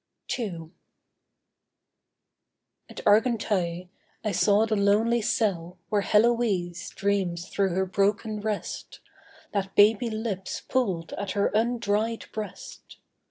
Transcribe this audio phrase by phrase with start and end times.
[0.39, 0.71] II
[2.89, 3.87] At Argenteuil,
[4.25, 8.99] I saw the lonely cell Where Heloise dreamed through her broken rest,
[9.51, 12.97] That baby lips pulled at her undried breast.